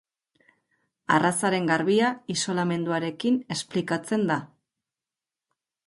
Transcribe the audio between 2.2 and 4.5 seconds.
isolamenduarekin esplikatzen da.